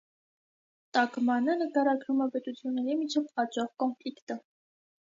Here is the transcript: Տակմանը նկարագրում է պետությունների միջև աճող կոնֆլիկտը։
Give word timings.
Տակմանը 0.97 1.57
նկարագրում 1.59 2.25
է 2.27 2.29
պետությունների 2.37 2.99
միջև 3.05 3.31
աճող 3.47 3.73
կոնֆլիկտը։ 3.85 4.43